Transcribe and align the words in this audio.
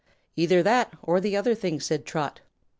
"Either 0.35 0.63
that 0.63 0.95
or 1.03 1.21
the 1.21 1.37
other 1.37 1.53
thing," 1.53 1.79
said 1.79 2.07
Trot. 2.07 2.39